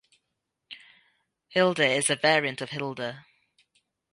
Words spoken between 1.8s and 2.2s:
is a